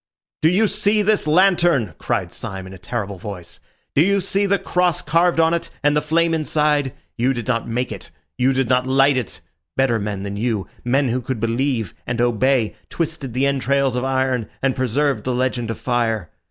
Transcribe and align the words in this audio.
"Do 0.41 0.49
you 0.49 0.67
see 0.67 1.03
this 1.03 1.27
lantern?" 1.27 1.93
cried 1.99 2.33
Syme 2.33 2.65
in 2.65 2.73
a 2.73 2.79
terrible 2.79 3.19
voice. 3.19 3.59
"Do 3.93 4.01
you 4.01 4.19
see 4.19 4.47
the 4.47 4.57
cross 4.57 5.03
carved 5.03 5.39
on 5.39 5.53
it, 5.53 5.69
and 5.83 5.95
the 5.95 6.01
flame 6.01 6.33
inside? 6.33 6.93
You 7.19 7.35
did 7.35 7.47
not 7.47 7.67
make 7.67 7.91
it. 7.91 8.09
You 8.35 8.51
did 8.51 8.67
not 8.67 8.87
light 8.87 9.15
it. 9.15 9.41
Better 9.77 9.99
men 9.99 10.23
than 10.23 10.37
you, 10.37 10.65
men 10.83 11.09
who 11.09 11.21
could 11.21 11.39
believe 11.39 11.93
and 12.07 12.19
obey, 12.19 12.75
twisted 12.89 13.35
the 13.35 13.45
entrails 13.45 13.95
of 13.95 14.03
iron 14.03 14.49
and 14.59 14.75
preserved 14.75 15.23
the 15.23 15.35
legend 15.35 15.69
of 15.69 15.79
fire. 15.79 16.31